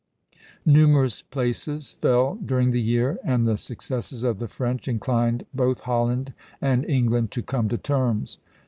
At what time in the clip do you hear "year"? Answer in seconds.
2.81-3.19